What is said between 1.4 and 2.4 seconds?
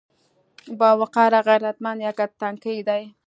غيرتمن يا که